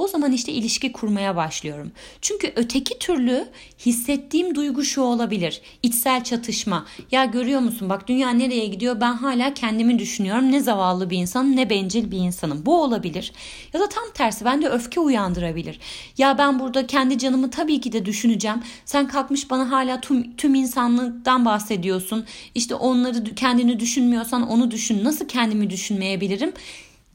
o 0.00 0.08
zaman 0.08 0.32
işte 0.32 0.52
ilişki 0.52 0.92
kurmaya 0.92 1.36
başlıyorum. 1.36 1.92
Çünkü 2.20 2.52
öteki 2.56 2.98
türlü 2.98 3.48
hissettiğim 3.86 4.54
duygu 4.54 4.84
şu 4.84 5.02
olabilir. 5.02 5.60
İçsel 5.82 6.24
çatışma. 6.24 6.86
Ya 7.10 7.24
görüyor 7.24 7.60
musun 7.60 7.88
bak 7.88 8.08
dünya 8.08 8.30
nereye 8.30 8.66
gidiyor 8.66 9.00
ben 9.00 9.12
hala 9.12 9.54
kendimi 9.54 9.98
düşünüyorum. 9.98 10.52
Ne 10.52 10.60
zavallı 10.60 11.10
bir 11.10 11.18
insanım 11.18 11.56
ne 11.56 11.70
bencil 11.70 12.10
bir 12.10 12.18
insanım. 12.18 12.66
Bu 12.66 12.82
olabilir. 12.82 13.32
Ya 13.72 13.80
da 13.80 13.88
tam 13.88 14.04
tersi 14.14 14.44
bende 14.44 14.68
öfke 14.68 15.00
uyandırabilir. 15.00 15.80
Ya 16.18 16.38
ben 16.38 16.58
burada 16.58 16.86
kendi 16.86 17.18
canımı 17.18 17.50
tabii 17.50 17.80
ki 17.80 17.92
de 17.92 18.04
düşüneceğim. 18.04 18.62
Sen 18.84 19.08
kalkmış 19.08 19.50
bana 19.50 19.70
hala 19.70 20.00
tüm, 20.00 20.36
tüm 20.36 20.54
insanlıktan 20.54 21.44
bahsediyorsun. 21.44 22.24
İşte 22.54 22.74
onları 22.74 23.34
kendini 23.34 23.80
düşünmüyorsan 23.80 24.48
onu 24.48 24.70
düşün. 24.70 25.04
Nasıl 25.04 25.28
kendimi 25.28 25.70
düşünmeyebilirim? 25.70 26.52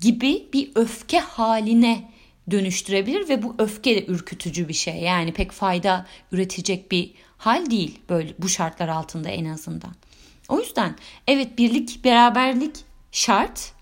Gibi 0.01 0.47
bir 0.53 0.71
öfke 0.75 1.19
haline 1.19 2.14
dönüştürebilir 2.51 3.29
ve 3.29 3.43
bu 3.43 3.55
öfke 3.57 3.95
de 3.95 4.05
ürkütücü 4.05 4.67
bir 4.67 4.73
şey. 4.73 4.95
Yani 4.95 5.33
pek 5.33 5.51
fayda 5.51 6.05
üretecek 6.31 6.91
bir 6.91 7.11
hal 7.37 7.69
değil 7.69 7.99
böyle 8.09 8.33
bu 8.39 8.49
şartlar 8.49 8.87
altında 8.87 9.29
en 9.29 9.45
azından. 9.45 9.95
O 10.49 10.59
yüzden 10.59 10.95
evet 11.27 11.57
birlik, 11.57 12.03
beraberlik 12.03 12.75
şart. 13.11 13.75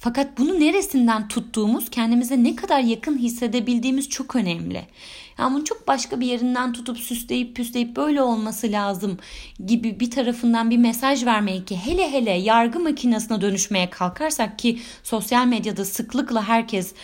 Fakat 0.00 0.38
bunu 0.38 0.60
neresinden 0.60 1.28
tuttuğumuz, 1.28 1.90
kendimize 1.90 2.44
ne 2.44 2.56
kadar 2.56 2.80
yakın 2.80 3.18
hissedebildiğimiz 3.18 4.08
çok 4.08 4.36
önemli. 4.36 4.86
Yani 5.38 5.54
bunu 5.54 5.64
çok 5.64 5.88
başka 5.88 6.20
bir 6.20 6.26
yerinden 6.26 6.72
tutup 6.72 6.98
süsleyip 6.98 7.56
püsleyip 7.56 7.96
böyle 7.96 8.22
olması 8.22 8.72
lazım 8.72 9.18
gibi 9.66 10.00
bir 10.00 10.10
tarafından 10.10 10.70
bir 10.70 10.76
mesaj 10.76 11.24
vermeyi 11.26 11.64
ki 11.64 11.76
hele 11.76 12.12
hele 12.12 12.30
yargı 12.30 12.80
makinesine 12.80 13.40
dönüşmeye 13.40 13.90
kalkarsak 13.90 14.58
ki 14.58 14.78
sosyal 15.02 15.46
medyada 15.46 15.84
sıklıkla 15.84 16.48
herkes 16.48 16.94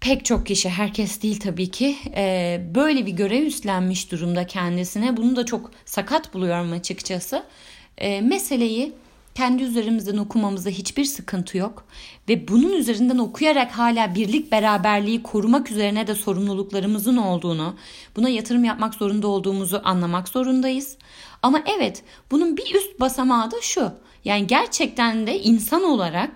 pek 0.00 0.24
çok 0.24 0.46
kişi 0.46 0.68
herkes 0.68 1.22
değil 1.22 1.40
tabii 1.40 1.70
ki 1.70 1.96
e, 2.16 2.60
böyle 2.74 3.06
bir 3.06 3.12
görev 3.12 3.42
üstlenmiş 3.42 4.12
durumda 4.12 4.46
kendisine. 4.46 5.16
Bunu 5.16 5.36
da 5.36 5.46
çok 5.46 5.70
sakat 5.84 6.34
buluyorum 6.34 6.72
açıkçası. 6.72 7.42
E, 7.98 8.20
meseleyi 8.20 8.92
kendi 9.34 9.62
üzerimizden 9.62 10.16
okumamızda 10.16 10.70
hiçbir 10.70 11.04
sıkıntı 11.04 11.58
yok 11.58 11.84
ve 12.28 12.48
bunun 12.48 12.72
üzerinden 12.72 13.18
okuyarak 13.18 13.70
hala 13.72 14.14
birlik 14.14 14.52
beraberliği 14.52 15.22
korumak 15.22 15.70
üzerine 15.70 16.06
de 16.06 16.14
sorumluluklarımızın 16.14 17.16
olduğunu, 17.16 17.76
buna 18.16 18.28
yatırım 18.28 18.64
yapmak 18.64 18.94
zorunda 18.94 19.28
olduğumuzu 19.28 19.80
anlamak 19.84 20.28
zorundayız. 20.28 20.96
Ama 21.42 21.62
evet, 21.76 22.02
bunun 22.30 22.56
bir 22.56 22.74
üst 22.74 23.00
basamağı 23.00 23.50
da 23.50 23.56
şu. 23.62 23.92
Yani 24.24 24.46
gerçekten 24.46 25.26
de 25.26 25.40
insan 25.40 25.84
olarak 25.84 26.30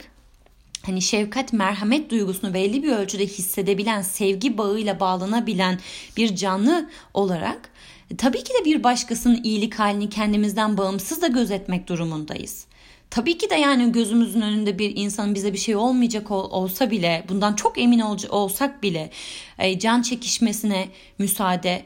hani 0.86 1.02
şefkat, 1.02 1.52
merhamet 1.52 2.10
duygusunu 2.10 2.54
belli 2.54 2.82
bir 2.82 2.92
ölçüde 2.92 3.26
hissedebilen, 3.26 4.02
sevgi 4.02 4.58
bağıyla 4.58 5.00
bağlanabilen 5.00 5.78
bir 6.16 6.36
canlı 6.36 6.90
olarak 7.14 7.70
e, 8.10 8.16
tabii 8.16 8.44
ki 8.44 8.54
de 8.60 8.64
bir 8.64 8.84
başkasının 8.84 9.40
iyilik 9.44 9.74
halini 9.74 10.08
kendimizden 10.08 10.76
bağımsız 10.76 11.22
da 11.22 11.26
gözetmek 11.26 11.88
durumundayız. 11.88 12.66
Tabii 13.10 13.38
ki 13.38 13.50
de 13.50 13.54
yani 13.54 13.92
gözümüzün 13.92 14.40
önünde 14.40 14.78
bir 14.78 14.96
insanın 14.96 15.34
bize 15.34 15.52
bir 15.52 15.58
şey 15.58 15.76
olmayacak 15.76 16.30
ol, 16.30 16.50
olsa 16.50 16.90
bile, 16.90 17.24
bundan 17.28 17.54
çok 17.54 17.78
emin 17.78 18.00
ol, 18.00 18.18
olsak 18.28 18.82
bile 18.82 19.10
e, 19.58 19.78
can 19.78 20.02
çekişmesine 20.02 20.88
müsaade 21.18 21.82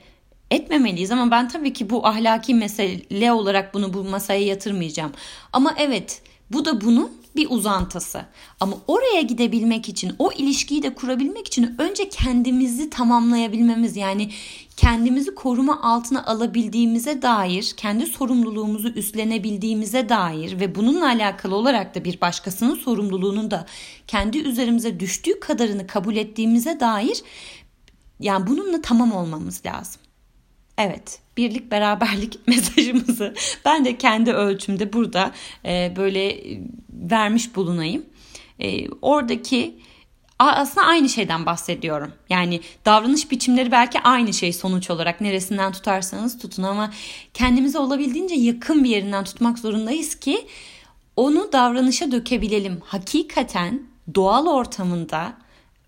etmemeliyiz 0.51 1.11
ama 1.11 1.31
ben 1.31 1.49
tabii 1.49 1.73
ki 1.73 1.91
bu 1.91 2.07
ahlaki 2.07 2.55
mesele 2.55 3.33
olarak 3.33 3.75
bunu 3.75 3.95
bu 3.95 4.05
masaya 4.05 4.41
yatırmayacağım. 4.41 5.13
Ama 5.53 5.75
evet 5.79 6.23
bu 6.53 6.65
da 6.65 6.81
bunun 6.81 7.13
bir 7.37 7.51
uzantısı. 7.51 8.27
Ama 8.61 8.77
oraya 8.87 9.21
gidebilmek 9.21 9.89
için, 9.89 10.13
o 10.19 10.33
ilişkiyi 10.33 10.83
de 10.83 10.95
kurabilmek 10.95 11.47
için 11.47 11.75
önce 11.79 12.09
kendimizi 12.09 12.91
tamamlayabilmemiz 12.91 13.97
yani 13.97 14.31
kendimizi 14.77 15.35
koruma 15.35 15.83
altına 15.83 16.27
alabildiğimize 16.27 17.23
dair, 17.23 17.75
kendi 17.77 18.07
sorumluluğumuzu 18.07 18.89
üstlenebildiğimize 18.89 20.09
dair 20.09 20.61
ve 20.61 20.75
bununla 20.75 21.07
alakalı 21.07 21.55
olarak 21.55 21.95
da 21.95 22.05
bir 22.05 22.21
başkasının 22.21 22.75
sorumluluğunun 22.75 23.51
da 23.51 23.67
kendi 24.07 24.39
üzerimize 24.39 25.01
düştüğü 25.01 25.41
kadarını 25.41 25.87
kabul 25.87 26.17
ettiğimize 26.17 26.81
dair 26.81 27.23
yani 28.21 28.47
bununla 28.47 28.83
tamam 28.83 29.13
olmamız 29.13 29.67
lazım. 29.67 30.06
Evet, 30.79 31.21
birlik 31.37 31.71
beraberlik 31.71 32.39
mesajımızı 32.49 33.35
ben 33.65 33.85
de 33.85 33.99
kendi 33.99 34.33
ölçümde 34.33 34.93
burada 34.93 35.33
e, 35.65 35.93
böyle 35.97 36.43
vermiş 36.91 37.57
bulunayım. 37.57 38.07
E, 38.59 38.89
oradaki 38.89 39.79
aslında 40.39 40.87
aynı 40.87 41.09
şeyden 41.09 41.47
bahsediyorum. 41.47 42.13
Yani 42.31 42.61
davranış 42.85 43.31
biçimleri 43.31 43.73
belki 43.73 44.01
aynı 44.01 44.33
şey 44.33 44.53
sonuç 44.53 44.91
olarak 44.91 45.21
neresinden 45.21 45.73
tutarsanız 45.73 46.39
tutun 46.39 46.63
ama 46.63 46.93
kendimize 47.35 47.79
olabildiğince 47.79 48.35
yakın 48.35 48.85
bir 48.85 48.91
yerinden 48.91 49.25
tutmak 49.25 49.59
zorundayız 49.59 50.15
ki 50.15 50.47
onu 51.17 51.53
davranışa 51.53 52.13
dökebilelim. 52.13 52.81
Hakikaten 52.85 53.83
doğal 54.15 54.47
ortamında 54.47 55.33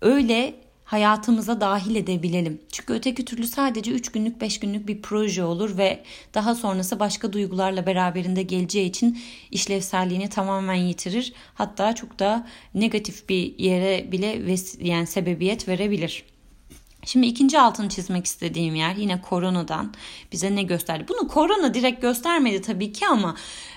öyle 0.01 0.55
hayatımıza 0.89 1.61
dahil 1.61 1.95
edebilelim. 1.95 2.61
Çünkü 2.71 2.93
öteki 2.93 3.25
türlü 3.25 3.47
sadece 3.47 3.91
3 3.91 4.11
günlük 4.11 4.41
5 4.41 4.59
günlük 4.59 4.87
bir 4.87 5.01
proje 5.01 5.43
olur 5.43 5.77
ve 5.77 6.03
daha 6.33 6.55
sonrası 6.55 6.99
başka 6.99 7.33
duygularla 7.33 7.85
beraberinde 7.85 8.43
geleceği 8.43 8.89
için 8.89 9.19
işlevselliğini 9.51 10.29
tamamen 10.29 10.73
yitirir. 10.73 11.33
Hatta 11.53 11.95
çok 11.95 12.19
da 12.19 12.47
negatif 12.73 13.29
bir 13.29 13.59
yere 13.59 14.11
bile 14.11 14.55
yani 14.79 15.07
sebebiyet 15.07 15.67
verebilir. 15.67 16.23
Şimdi 17.05 17.27
ikinci 17.27 17.59
altını 17.59 17.89
çizmek 17.89 18.25
istediğim 18.25 18.75
yer 18.75 18.95
yine 18.95 19.21
koronadan 19.21 19.93
bize 20.31 20.55
ne 20.55 20.63
gösterdi? 20.63 21.05
Bunu 21.09 21.27
korona 21.27 21.73
direkt 21.73 22.01
göstermedi 22.01 22.61
tabii 22.61 22.91
ki 22.91 23.07
ama 23.07 23.35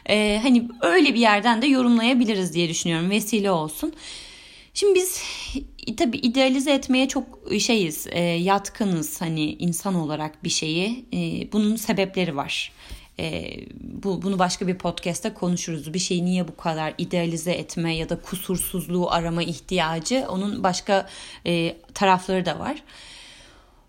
e, 0.08 0.40
hani 0.42 0.68
öyle 0.82 1.14
bir 1.14 1.20
yerden 1.20 1.62
de 1.62 1.66
yorumlayabiliriz 1.66 2.54
diye 2.54 2.68
düşünüyorum. 2.68 3.10
Vesile 3.10 3.50
olsun. 3.50 3.94
Şimdi 4.74 4.94
biz 4.94 5.22
tabi 5.96 6.16
idealize 6.16 6.72
etmeye 6.72 7.08
çok 7.08 7.24
şeyiz, 7.60 8.06
e, 8.10 8.20
yatkınız 8.20 9.20
hani 9.20 9.52
insan 9.52 9.94
olarak 9.94 10.44
bir 10.44 10.48
şeyi. 10.48 11.04
E, 11.12 11.52
bunun 11.52 11.76
sebepleri 11.76 12.36
var. 12.36 12.72
E, 13.18 13.56
bu 13.80 14.22
bunu 14.22 14.38
başka 14.38 14.66
bir 14.66 14.78
podcast'te 14.78 15.34
konuşuruz. 15.34 15.94
Bir 15.94 15.98
şeyi 15.98 16.24
niye 16.24 16.48
bu 16.48 16.56
kadar 16.56 16.94
idealize 16.98 17.52
etme 17.52 17.96
ya 17.96 18.08
da 18.08 18.20
kusursuzluğu 18.22 19.10
arama 19.10 19.42
ihtiyacı 19.42 20.26
onun 20.28 20.62
başka 20.62 21.08
e, 21.46 21.76
tarafları 21.94 22.44
da 22.44 22.58
var. 22.58 22.82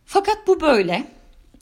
Fakat 0.05 0.47
bu 0.47 0.61
böyle. 0.61 1.07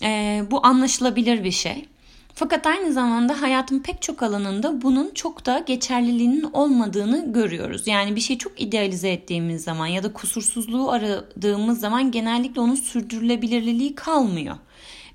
E, 0.03 0.43
bu 0.51 0.65
anlaşılabilir 0.65 1.43
bir 1.43 1.51
şey. 1.51 1.85
Fakat 2.33 2.67
aynı 2.67 2.93
zamanda 2.93 3.41
hayatın 3.41 3.79
pek 3.79 4.01
çok 4.01 4.23
alanında 4.23 4.81
bunun 4.81 5.11
çok 5.13 5.45
da 5.45 5.59
geçerliliğinin 5.59 6.43
olmadığını 6.53 7.33
görüyoruz. 7.33 7.87
Yani 7.87 8.15
bir 8.15 8.21
şeyi 8.21 8.39
çok 8.39 8.61
idealize 8.61 9.11
ettiğimiz 9.11 9.63
zaman 9.63 9.87
ya 9.87 10.03
da 10.03 10.13
kusursuzluğu 10.13 10.91
aradığımız 10.91 11.79
zaman 11.79 12.11
genellikle 12.11 12.61
onun 12.61 12.75
sürdürülebilirliği 12.75 13.95
kalmıyor. 13.95 14.55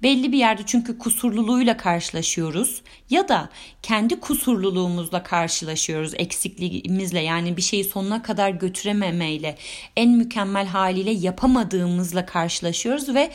Belli 0.02 0.32
bir 0.32 0.38
yerde 0.38 0.62
çünkü 0.66 0.98
kusurluluğuyla 0.98 1.76
karşılaşıyoruz 1.76 2.82
ya 3.10 3.28
da 3.28 3.48
kendi 3.82 4.20
kusurluluğumuzla 4.20 5.22
karşılaşıyoruz, 5.22 6.14
eksikliğimizle 6.14 7.20
yani 7.20 7.56
bir 7.56 7.62
şeyi 7.62 7.84
sonuna 7.84 8.22
kadar 8.22 8.50
götürememeyle, 8.50 9.58
en 9.96 10.10
mükemmel 10.10 10.66
haliyle 10.66 11.10
yapamadığımızla 11.10 12.26
karşılaşıyoruz 12.26 13.14
ve 13.14 13.30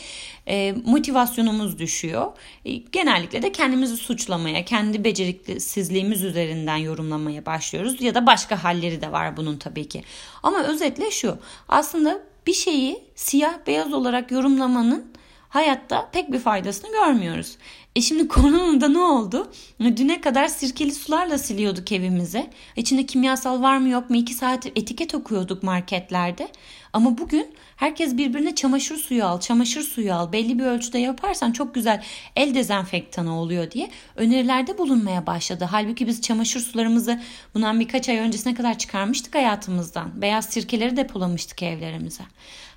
e, 0.48 0.76
motivasyonumuz 0.86 1.80
düşüyor. 1.80 2.32
E, 2.66 2.74
genellikle 2.74 3.42
de 3.42 3.52
kendimizi 3.52 3.98
suçlamaya, 3.98 4.66
kendi 4.66 5.04
beceriksizliğimiz 5.04 6.24
üzerinden 6.24 6.78
yorumlamaya 6.78 7.46
başlıyoruz 7.46 8.02
ya 8.02 8.16
da 8.16 8.26
başka 8.26 8.64
halleri 8.64 9.02
de 9.02 9.12
var 9.12 9.38
bunun 9.38 9.58
tabii 9.58 9.88
ki. 9.88 10.04
Ama 10.44 10.64
özetle 10.64 11.12
şu, 11.12 11.38
aslında 11.70 12.20
bir 12.48 12.54
şeyi 12.54 13.04
siyah 13.16 13.54
beyaz 13.68 13.94
olarak 13.94 14.32
yorumlamanın 14.32 15.12
hayatta 15.52 16.10
pek 16.12 16.32
bir 16.32 16.40
faydasını 16.40 16.92
görmüyoruz. 16.92 17.58
E 17.96 18.02
şimdi 18.02 18.28
koronada 18.28 18.90
ne 18.90 19.00
oldu? 19.00 19.52
Düne 19.80 20.22
kadar 20.22 20.48
sirkeli 20.48 20.92
sularla 20.92 21.38
siliyorduk 21.38 21.92
evimize. 21.92 22.50
İçinde 22.76 23.06
kimyasal 23.06 23.62
var 23.62 23.78
mı 23.78 23.90
yok 23.90 24.10
mu? 24.10 24.16
iki 24.16 24.34
saat 24.34 24.66
etiket 24.66 25.16
okuyorduk 25.16 25.64
marketlerde. 25.64 26.48
Ama 26.94 27.18
bugün 27.18 27.48
herkes 27.76 28.18
birbirine 28.18 28.56
çamaşır 28.56 28.98
suyu 28.98 29.26
al, 29.26 29.40
çamaşır 29.40 29.82
suyu 29.82 30.14
al. 30.14 30.32
Belli 30.32 30.60
bir 30.60 30.64
ölçüde 30.64 31.00
yaparsan 31.00 31.52
çok 31.52 31.76
güzel 31.76 32.04
el 32.36 32.56
dezenfektanı 32.56 33.40
oluyor 33.40 33.72
diye 33.72 33.90
önerilerde 34.16 34.78
bulunmaya 34.78 35.28
başladı. 35.28 35.68
Halbuki 35.72 36.08
biz 36.08 36.22
çamaşır 36.22 36.60
sularımızı 36.60 37.22
bundan 37.56 37.80
birkaç 37.80 38.10
ay 38.10 38.18
öncesine 38.18 38.54
kadar 38.54 38.78
çıkarmıştık 38.78 39.36
hayatımızdan. 39.36 40.22
Beyaz 40.22 40.46
sirkeleri 40.46 40.98
depolamıştık 40.98 41.64
evlerimize 41.64 42.24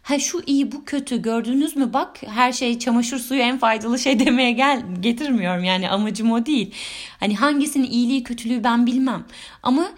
ha 0.05 0.19
şu 0.19 0.43
iyi 0.47 0.73
bu 0.73 0.85
kötü 0.85 1.23
gördünüz 1.23 1.77
mü? 1.77 1.93
Bak 1.93 2.21
her 2.27 2.53
şey 2.53 2.79
çamaşır 2.79 3.19
suyu 3.19 3.41
en 3.41 3.59
faydalı 3.59 3.99
şey 3.99 4.19
demeye 4.27 4.53
gel 4.53 4.83
getirmiyorum. 5.01 5.65
Yani 5.65 5.91
amacım 5.91 6.33
o 6.33 6.47
değil. 6.47 6.75
Hani 7.21 7.37
hangisinin 7.37 7.91
iyiliği 7.91 8.23
kötülüğü 8.23 8.65
ben 8.65 8.87
bilmem. 8.87 9.25
Ama 9.63 9.89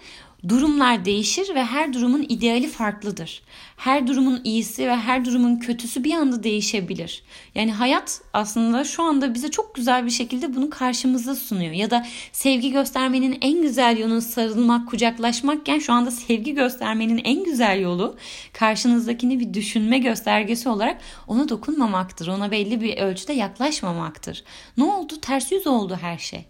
Durumlar 0.47 1.05
değişir 1.05 1.55
ve 1.55 1.63
her 1.63 1.93
durumun 1.93 2.25
ideali 2.29 2.67
farklıdır. 2.67 3.41
Her 3.77 4.07
durumun 4.07 4.41
iyisi 4.43 4.87
ve 4.87 4.95
her 4.95 5.25
durumun 5.25 5.55
kötüsü 5.55 6.03
bir 6.03 6.13
anda 6.13 6.43
değişebilir. 6.43 7.23
Yani 7.55 7.73
hayat 7.73 8.21
aslında 8.33 8.83
şu 8.83 9.03
anda 9.03 9.33
bize 9.33 9.51
çok 9.51 9.75
güzel 9.75 10.05
bir 10.05 10.11
şekilde 10.11 10.55
bunu 10.55 10.69
karşımıza 10.69 11.35
sunuyor. 11.35 11.71
Ya 11.71 11.91
da 11.91 12.05
sevgi 12.31 12.71
göstermenin 12.71 13.37
en 13.41 13.61
güzel 13.61 13.97
yolu 13.97 14.21
sarılmak, 14.21 14.89
kucaklaşmakken 14.89 15.79
şu 15.79 15.93
anda 15.93 16.11
sevgi 16.11 16.53
göstermenin 16.53 17.21
en 17.23 17.43
güzel 17.43 17.81
yolu 17.81 18.17
karşınızdakini 18.53 19.39
bir 19.39 19.53
düşünme 19.53 19.97
göstergesi 19.97 20.69
olarak 20.69 21.01
ona 21.27 21.49
dokunmamaktır. 21.49 22.27
Ona 22.27 22.51
belli 22.51 22.81
bir 22.81 22.97
ölçüde 22.97 23.33
yaklaşmamaktır. 23.33 24.43
Ne 24.77 24.83
oldu? 24.83 25.21
Ters 25.21 25.51
yüz 25.51 25.67
oldu 25.67 25.97
her 26.01 26.17
şey. 26.17 26.45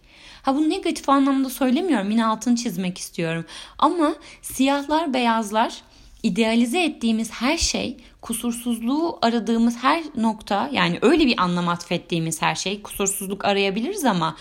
Ha 0.48 0.56
bunu 0.56 0.70
negatif 0.70 1.10
anlamda 1.10 1.50
söylemiyorum. 1.50 2.12
Yine 2.12 2.26
altını 2.26 2.56
çizmek 2.56 2.98
istiyorum. 2.98 3.46
Ama 3.80 4.16
siyahlar, 4.42 5.14
beyazlar 5.14 5.82
idealize 6.24 6.84
ettiğimiz 6.84 7.32
her 7.32 7.58
şey, 7.58 7.98
kusursuzluğu 8.22 9.20
aradığımız 9.22 9.78
her 9.78 10.04
nokta 10.16 10.70
yani 10.72 11.00
öyle 11.02 11.26
bir 11.26 11.42
anlam 11.42 11.68
atfettiğimiz 11.70 12.42
her 12.42 12.56
şey 12.56 12.82
kusursuzluk 12.82 13.46
arayabiliriz 13.46 14.06
ama 14.06 14.36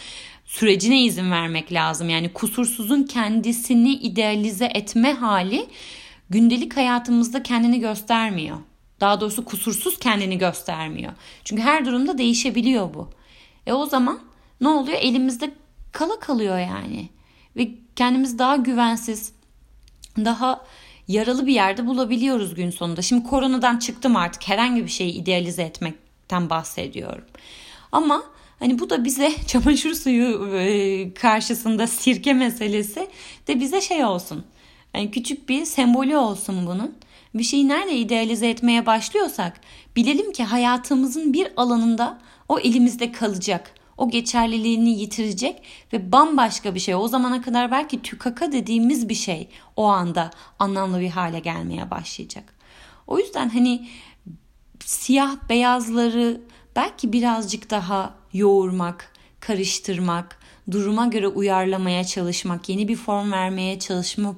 sürecine 0.45 1.03
izin 1.03 1.31
vermek 1.31 1.73
lazım. 1.73 2.09
Yani 2.09 2.33
kusursuzun 2.33 3.03
kendisini 3.03 3.93
idealize 3.93 4.71
etme 4.75 5.13
hali 5.13 5.67
gündelik 6.31 6.77
hayatımızda 6.77 7.43
kendini 7.43 7.81
göstermiyor. 7.81 8.57
Daha 9.01 9.21
doğrusu 9.21 9.45
kusursuz 9.45 9.99
kendini 9.99 10.39
göstermiyor. 10.39 11.13
Çünkü 11.45 11.63
her 11.63 11.87
durumda 11.87 12.19
değişebiliyor 12.19 12.95
bu. 12.95 13.11
E 13.67 13.73
o 13.73 13.87
zaman 13.87 14.21
ne 14.61 14.69
oluyor? 14.69 14.99
Elimizde 15.01 15.51
kala 15.97 16.21
kalıyor 16.21 16.59
yani. 16.59 17.09
Ve 17.57 17.69
kendimiz 17.97 18.39
daha 18.39 18.57
güvensiz, 18.57 19.33
daha 20.17 20.65
yaralı 21.09 21.47
bir 21.47 21.53
yerde 21.53 21.87
bulabiliyoruz 21.87 22.55
gün 22.55 22.71
sonunda. 22.71 23.03
Şimdi 23.03 23.27
koronadan 23.27 23.79
çıktım 23.79 24.17
artık 24.17 24.49
herhangi 24.49 24.85
bir 24.85 24.91
şeyi 24.91 25.13
idealize 25.13 25.63
etmekten 25.63 26.51
bahsediyorum. 26.51 27.25
Ama 27.93 28.23
hani 28.59 28.79
bu 28.79 28.91
da 28.91 29.05
bize 29.05 29.33
çamaşır 29.47 29.95
suyu 29.95 30.57
e, 30.57 31.15
karşısında 31.15 31.87
sirke 31.87 32.33
meselesi 32.33 33.09
de 33.49 33.61
bize 33.61 33.81
şey 33.81 34.05
olsun. 34.05 34.45
Yani 34.95 35.11
küçük 35.11 35.49
bir 35.49 35.65
sembolü 35.65 36.17
olsun 36.17 36.67
bunun. 36.67 36.95
Bir 37.35 37.45
şeyi 37.45 37.69
nerede 37.69 37.97
idealize 37.97 38.49
etmeye 38.49 38.87
başlıyorsak 38.87 39.61
bilelim 39.97 40.33
ki 40.33 40.45
hayatımızın 40.45 41.33
bir 41.33 41.49
alanında 41.57 42.19
o 42.49 42.59
elimizde 42.59 43.13
kalacak 43.13 43.73
o 43.99 44.11
geçerliliğini 44.11 44.91
yitirecek 44.91 45.63
ve 45.93 46.13
bambaşka 46.13 46.75
bir 46.75 46.81
şey. 46.81 46.95
O 46.95 47.09
zamana 47.09 47.43
kadar 47.43 47.71
belki 47.71 48.03
tükaka 48.03 48.53
dediğimiz 48.53 49.09
bir 49.09 49.15
şey 49.15 49.49
o 49.77 49.85
anda 49.85 50.31
anlamlı 50.59 51.01
bir 51.01 51.11
hale 51.11 51.41
gelmeye 51.41 51.91
başlayacak. 51.91 52.55
O 53.07 53.19
yüzden 53.19 53.49
hani 53.49 53.89
siyah 54.85 55.37
beyazları 55.49 56.41
belki 56.77 57.13
birazcık 57.13 57.71
daha 57.71 58.15
yoğurmak, 58.33 59.13
karıştırmak, 59.41 60.39
duruma 60.71 61.07
göre 61.07 61.29
uyarlamaya 61.29 62.05
çalışmak, 62.05 62.69
yeni 62.69 62.89
bir 62.89 62.97
form 62.97 63.33
vermeye 63.33 63.79
çalışma 63.79 64.35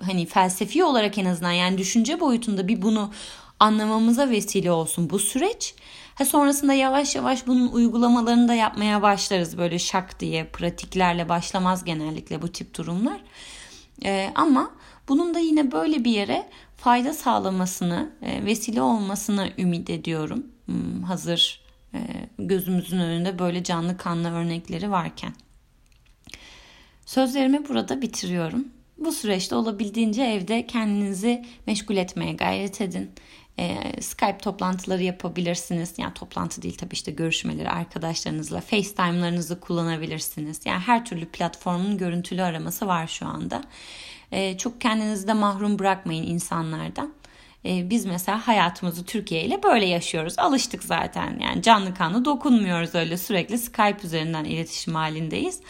hani 0.00 0.26
felsefi 0.26 0.84
olarak 0.84 1.18
en 1.18 1.24
azından 1.24 1.52
yani 1.52 1.78
düşünce 1.78 2.20
boyutunda 2.20 2.68
bir 2.68 2.82
bunu 2.82 3.12
anlamamıza 3.60 4.30
vesile 4.30 4.70
olsun 4.70 5.10
bu 5.10 5.18
süreç. 5.18 5.74
Ha 6.14 6.24
sonrasında 6.24 6.74
yavaş 6.74 7.14
yavaş 7.14 7.46
bunun 7.46 7.68
uygulamalarını 7.68 8.48
da 8.48 8.54
yapmaya 8.54 9.02
başlarız. 9.02 9.58
Böyle 9.58 9.78
şak 9.78 10.20
diye 10.20 10.44
pratiklerle 10.44 11.28
başlamaz 11.28 11.84
genellikle 11.84 12.42
bu 12.42 12.48
tip 12.48 12.78
durumlar. 12.78 13.20
Ee, 14.04 14.30
ama 14.34 14.70
bunun 15.08 15.34
da 15.34 15.38
yine 15.38 15.72
böyle 15.72 16.04
bir 16.04 16.10
yere 16.10 16.48
fayda 16.76 17.14
sağlamasını, 17.14 18.10
e, 18.22 18.44
vesile 18.44 18.82
olmasını 18.82 19.50
ümit 19.58 19.90
ediyorum. 19.90 20.46
Hmm, 20.66 21.02
hazır 21.02 21.60
e, 21.94 21.98
gözümüzün 22.38 22.98
önünde 22.98 23.38
böyle 23.38 23.64
canlı 23.64 23.96
kanlı 23.96 24.32
örnekleri 24.32 24.90
varken. 24.90 25.32
Sözlerimi 27.06 27.68
burada 27.68 28.02
bitiriyorum. 28.02 28.68
Bu 28.98 29.12
süreçte 29.12 29.54
olabildiğince 29.54 30.22
evde 30.22 30.66
kendinizi 30.66 31.44
meşgul 31.66 31.96
etmeye 31.96 32.32
gayret 32.32 32.80
edin. 32.80 33.10
E, 33.58 34.00
Skype 34.00 34.38
toplantıları 34.38 35.02
yapabilirsiniz. 35.02 35.94
Yani 35.98 36.14
toplantı 36.14 36.62
değil 36.62 36.76
tabii 36.78 36.94
işte 36.94 37.12
görüşmeleri 37.12 37.70
arkadaşlarınızla. 37.70 38.60
FaceTime'larınızı 38.60 39.60
kullanabilirsiniz. 39.60 40.60
Yani 40.66 40.80
her 40.80 41.04
türlü 41.04 41.26
platformun 41.26 41.98
görüntülü 41.98 42.42
araması 42.42 42.86
var 42.86 43.06
şu 43.06 43.26
anda. 43.26 43.62
E, 44.32 44.58
çok 44.58 44.80
kendinizi 44.80 45.28
de 45.28 45.32
mahrum 45.32 45.78
bırakmayın 45.78 46.24
insanlardan. 46.26 47.14
E, 47.64 47.90
biz 47.90 48.06
mesela 48.06 48.48
hayatımızı 48.48 49.04
Türkiye 49.04 49.44
ile 49.44 49.62
böyle 49.62 49.86
yaşıyoruz. 49.86 50.38
Alıştık 50.38 50.84
zaten. 50.84 51.38
Yani 51.40 51.62
canlı 51.62 51.94
kanlı 51.94 52.24
dokunmuyoruz 52.24 52.94
öyle 52.94 53.16
sürekli 53.16 53.58
Skype 53.58 53.98
üzerinden 54.04 54.44
iletişim 54.44 54.94
halindeyiz. 54.94 55.60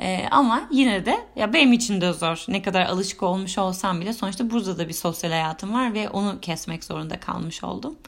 Ee, 0.00 0.26
ama 0.30 0.68
yine 0.70 1.06
de 1.06 1.26
ya 1.36 1.52
benim 1.52 1.72
için 1.72 2.00
de 2.00 2.12
zor. 2.12 2.44
Ne 2.48 2.62
kadar 2.62 2.86
alışık 2.86 3.22
olmuş 3.22 3.58
olsam 3.58 4.00
bile 4.00 4.12
sonuçta 4.12 4.50
burada 4.50 4.78
da 4.78 4.88
bir 4.88 4.92
sosyal 4.94 5.30
hayatım 5.30 5.74
var 5.74 5.94
ve 5.94 6.08
onu 6.08 6.40
kesmek 6.40 6.84
zorunda 6.84 7.20
kalmış 7.20 7.64
oldum. 7.64 7.98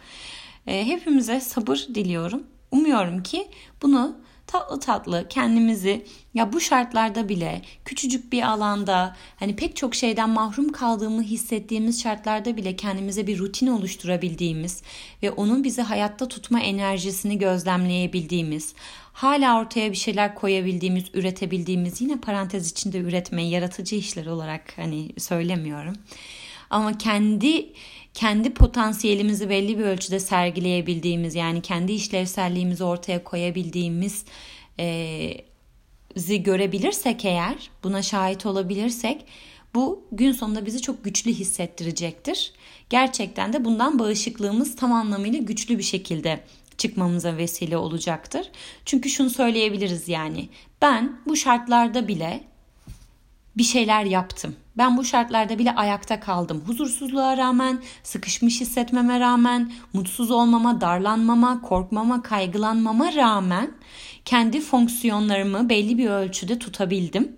Ee, 0.66 0.86
hepimize 0.86 1.40
sabır 1.40 1.86
diliyorum. 1.94 2.42
Umuyorum 2.70 3.22
ki 3.22 3.48
bunu 3.82 4.16
tatlı 4.46 4.80
tatlı 4.80 5.26
kendimizi 5.28 6.06
ya 6.34 6.52
bu 6.52 6.60
şartlarda 6.60 7.28
bile 7.28 7.62
küçücük 7.84 8.32
bir 8.32 8.42
alanda 8.42 9.16
hani 9.36 9.56
pek 9.56 9.76
çok 9.76 9.94
şeyden 9.94 10.30
mahrum 10.30 10.72
kaldığımı 10.72 11.22
hissettiğimiz 11.22 12.02
şartlarda 12.02 12.56
bile 12.56 12.76
kendimize 12.76 13.26
bir 13.26 13.38
rutin 13.38 13.66
oluşturabildiğimiz 13.66 14.82
ve 15.22 15.30
onun 15.30 15.64
bizi 15.64 15.82
hayatta 15.82 16.28
tutma 16.28 16.60
enerjisini 16.60 17.38
gözlemleyebildiğimiz 17.38 18.74
hala 19.12 19.60
ortaya 19.60 19.90
bir 19.90 19.96
şeyler 19.96 20.34
koyabildiğimiz, 20.34 21.04
üretebildiğimiz 21.14 22.00
yine 22.00 22.16
parantez 22.16 22.70
içinde 22.70 22.98
üretmeyi 22.98 23.50
yaratıcı 23.50 23.96
işler 23.96 24.26
olarak 24.26 24.72
hani 24.76 25.08
söylemiyorum. 25.18 25.94
Ama 26.70 26.98
kendi 26.98 27.72
kendi 28.16 28.54
potansiyelimizi 28.54 29.50
belli 29.50 29.78
bir 29.78 29.84
ölçüde 29.84 30.20
sergileyebildiğimiz 30.20 31.34
yani 31.34 31.62
kendi 31.62 31.92
işlevselliğimizi 31.92 32.84
ortaya 32.84 33.24
koyabildiğimiz 33.24 34.24
e, 34.80 35.34
zi 36.16 36.42
görebilirsek 36.42 37.24
eğer 37.24 37.70
buna 37.84 38.02
şahit 38.02 38.46
olabilirsek 38.46 39.24
bu 39.74 40.04
gün 40.12 40.32
sonunda 40.32 40.66
bizi 40.66 40.82
çok 40.82 41.04
güçlü 41.04 41.30
hissettirecektir. 41.30 42.52
Gerçekten 42.90 43.52
de 43.52 43.64
bundan 43.64 43.98
bağışıklığımız 43.98 44.76
tam 44.76 44.92
anlamıyla 44.92 45.38
güçlü 45.38 45.78
bir 45.78 45.82
şekilde 45.82 46.40
çıkmamıza 46.78 47.36
vesile 47.36 47.76
olacaktır. 47.76 48.50
Çünkü 48.84 49.10
şunu 49.10 49.30
söyleyebiliriz 49.30 50.08
yani 50.08 50.48
ben 50.82 51.20
bu 51.26 51.36
şartlarda 51.36 52.08
bile 52.08 52.44
bir 53.56 53.62
şeyler 53.62 54.04
yaptım. 54.04 54.56
Ben 54.76 54.96
bu 54.96 55.04
şartlarda 55.04 55.58
bile 55.58 55.74
ayakta 55.74 56.20
kaldım. 56.20 56.62
Huzursuzluğa 56.66 57.36
rağmen, 57.36 57.82
sıkışmış 58.02 58.60
hissetmeme 58.60 59.20
rağmen, 59.20 59.72
mutsuz 59.92 60.30
olmama, 60.30 60.80
darlanmama, 60.80 61.62
korkmama, 61.62 62.22
kaygılanmama 62.22 63.14
rağmen 63.14 63.72
kendi 64.24 64.60
fonksiyonlarımı 64.60 65.68
belli 65.68 65.98
bir 65.98 66.10
ölçüde 66.10 66.58
tutabildim. 66.58 67.36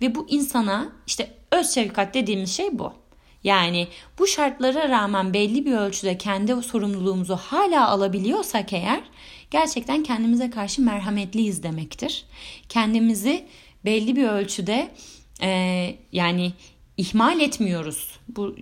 Ve 0.00 0.14
bu 0.14 0.26
insana 0.28 0.88
işte 1.06 1.34
öz 1.50 1.74
şefkat 1.74 2.14
dediğimiz 2.14 2.56
şey 2.56 2.78
bu. 2.78 2.92
Yani 3.44 3.88
bu 4.18 4.26
şartlara 4.26 4.88
rağmen 4.88 5.34
belli 5.34 5.66
bir 5.66 5.72
ölçüde 5.72 6.18
kendi 6.18 6.62
sorumluluğumuzu 6.62 7.36
hala 7.36 7.88
alabiliyorsak 7.88 8.72
eğer 8.72 9.00
gerçekten 9.50 10.02
kendimize 10.02 10.50
karşı 10.50 10.82
merhametliyiz 10.82 11.62
demektir. 11.62 12.24
Kendimizi 12.68 13.44
belli 13.84 14.16
bir 14.16 14.28
ölçüde 14.28 14.90
e, 15.42 15.94
yani 16.12 16.52
ihmal 16.96 17.40
etmiyoruz. 17.40 18.18
Bu 18.28 18.56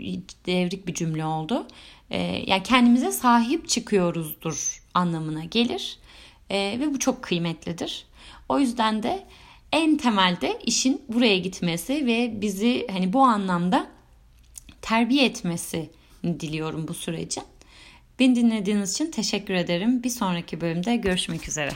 devrik 0.47 0.87
bir 0.87 0.95
cümle 0.95 1.25
oldu. 1.25 1.67
E, 2.11 2.19
yani 2.47 2.62
kendimize 2.62 3.12
sahip 3.12 3.69
çıkıyoruzdur 3.69 4.83
anlamına 4.95 5.45
gelir. 5.45 5.99
E, 6.51 6.57
ve 6.81 6.95
bu 6.95 6.99
çok 6.99 7.23
kıymetlidir. 7.23 8.07
O 8.49 8.59
yüzden 8.59 9.03
de 9.03 9.27
en 9.73 9.97
temelde 9.97 10.59
işin 10.64 11.03
buraya 11.09 11.38
gitmesi 11.38 12.07
ve 12.07 12.41
bizi 12.41 12.87
hani 12.91 13.12
bu 13.12 13.23
anlamda 13.23 13.87
terbiye 14.83 15.25
etmesi 15.25 15.91
diliyorum 16.25 16.88
bu 16.88 16.95
sürecin. 16.95 17.45
Beni 18.19 18.37
dinlediğiniz 18.37 18.93
için 18.93 19.11
teşekkür 19.11 19.55
ederim. 19.55 20.03
Bir 20.03 20.11
sonraki 20.11 20.61
bölümde 20.61 20.97
görüşmek 20.97 21.49
üzere. 21.49 21.71